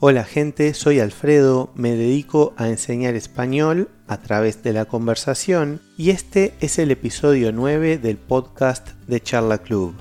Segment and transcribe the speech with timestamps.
[0.00, 6.10] Hola gente, soy Alfredo, me dedico a enseñar español a través de la conversación y
[6.10, 9.96] este es el episodio 9 del podcast de Charla Club.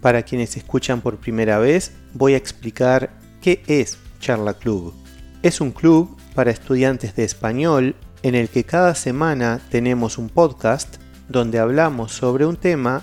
[0.00, 3.10] Para quienes escuchan por primera vez, voy a explicar
[3.42, 4.94] qué es Charla Club.
[5.42, 10.96] Es un club para estudiantes de español en el que cada semana tenemos un podcast
[11.28, 13.02] donde hablamos sobre un tema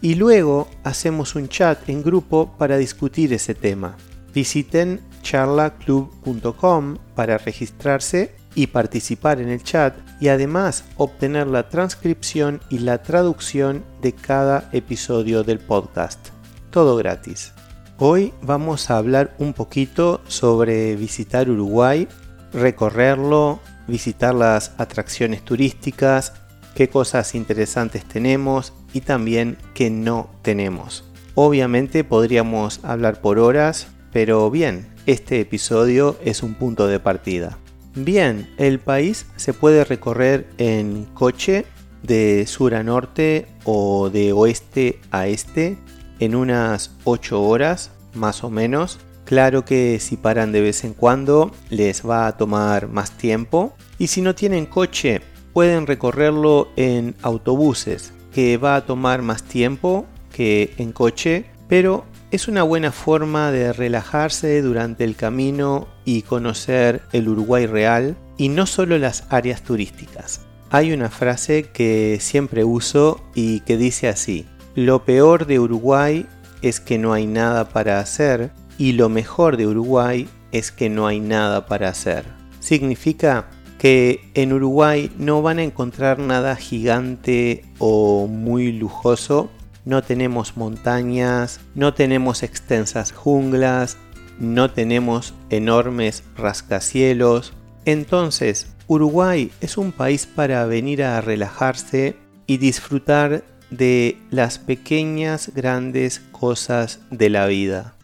[0.00, 3.98] y luego hacemos un chat en grupo para discutir ese tema.
[4.32, 12.80] Visiten charlaclub.com para registrarse y participar en el chat y además obtener la transcripción y
[12.80, 16.30] la traducción de cada episodio del podcast.
[16.70, 17.52] Todo gratis.
[17.98, 22.08] Hoy vamos a hablar un poquito sobre visitar Uruguay,
[22.52, 26.32] recorrerlo, visitar las atracciones turísticas,
[26.74, 31.04] qué cosas interesantes tenemos y también qué no tenemos.
[31.36, 37.58] Obviamente podríamos hablar por horas, pero bien, este episodio es un punto de partida.
[37.94, 41.66] Bien, el país se puede recorrer en coche
[42.02, 45.76] de sur a norte o de oeste a este
[46.20, 49.00] en unas 8 horas más o menos.
[49.24, 54.08] Claro que si paran de vez en cuando les va a tomar más tiempo y
[54.08, 55.20] si no tienen coche
[55.52, 62.46] pueden recorrerlo en autobuses que va a tomar más tiempo que en coche pero es
[62.46, 68.66] una buena forma de relajarse durante el camino y conocer el Uruguay real y no
[68.66, 70.42] solo las áreas turísticas.
[70.70, 76.26] Hay una frase que siempre uso y que dice así, lo peor de Uruguay
[76.62, 81.08] es que no hay nada para hacer y lo mejor de Uruguay es que no
[81.08, 82.24] hay nada para hacer.
[82.60, 89.50] Significa que en Uruguay no van a encontrar nada gigante o muy lujoso,
[89.84, 93.96] no tenemos montañas, no tenemos extensas junglas,
[94.38, 97.52] no tenemos enormes rascacielos.
[97.84, 102.16] Entonces, Uruguay es un país para venir a relajarse
[102.46, 107.94] y disfrutar de las pequeñas grandes cosas de la vida,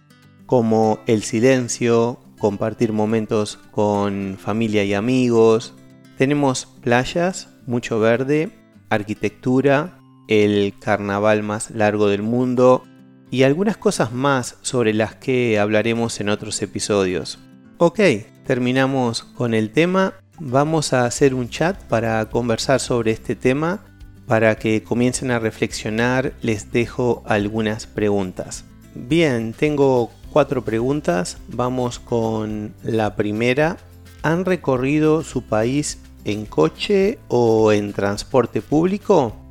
[0.46, 5.74] como el silencio, compartir momentos con familia y amigos.
[6.18, 8.50] Tenemos playas, mucho verde,
[8.88, 9.98] arquitectura,
[10.28, 12.84] el carnaval más largo del mundo
[13.30, 17.38] y algunas cosas más sobre las que hablaremos en otros episodios.
[17.78, 18.00] Ok,
[18.46, 20.14] terminamos con el tema.
[20.38, 23.84] Vamos a hacer un chat para conversar sobre este tema.
[24.26, 28.64] Para que comiencen a reflexionar les dejo algunas preguntas.
[28.94, 31.38] Bien, tengo cuatro preguntas.
[31.48, 33.76] Vamos con la primera.
[34.22, 39.45] ¿Han recorrido su país en coche o en transporte público?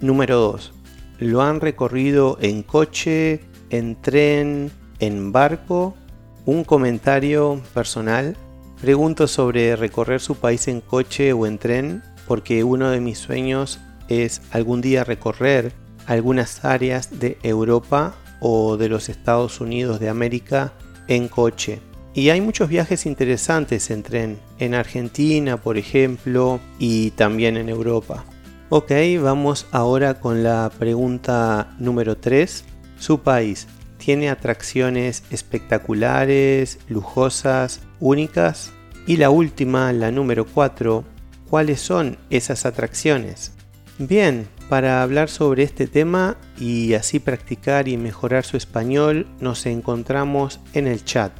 [0.00, 0.72] Número 2.
[1.20, 3.40] ¿Lo han recorrido en coche,
[3.70, 5.94] en tren, en barco?
[6.44, 8.36] Un comentario personal.
[8.80, 13.80] Pregunto sobre recorrer su país en coche o en tren porque uno de mis sueños
[14.08, 15.72] es algún día recorrer
[16.06, 20.74] algunas áreas de Europa o de los Estados Unidos de América
[21.08, 21.80] en coche.
[22.12, 28.24] Y hay muchos viajes interesantes en tren, en Argentina por ejemplo, y también en Europa.
[28.68, 28.90] Ok,
[29.22, 32.64] vamos ahora con la pregunta número 3.
[32.98, 38.72] ¿Su país tiene atracciones espectaculares, lujosas, únicas?
[39.06, 41.04] Y la última, la número 4.
[41.48, 43.52] ¿Cuáles son esas atracciones?
[43.98, 50.58] Bien, para hablar sobre este tema y así practicar y mejorar su español, nos encontramos
[50.72, 51.30] en el chat.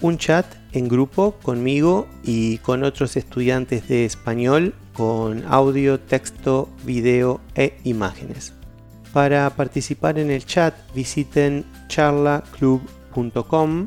[0.00, 7.40] Un chat en grupo conmigo y con otros estudiantes de español con audio, texto, video
[7.54, 8.52] e imágenes.
[9.12, 13.86] Para participar en el chat visiten charlaclub.com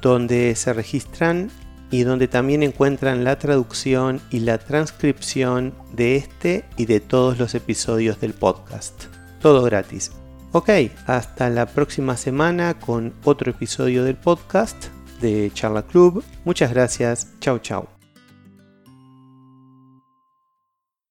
[0.00, 1.50] donde se registran
[1.90, 7.54] y donde también encuentran la traducción y la transcripción de este y de todos los
[7.54, 9.04] episodios del podcast.
[9.42, 10.12] Todo gratis.
[10.52, 10.70] Ok,
[11.06, 14.86] hasta la próxima semana con otro episodio del podcast
[15.20, 16.22] de Charla Club.
[16.44, 17.28] Muchas gracias.
[17.40, 17.99] Chao, chao.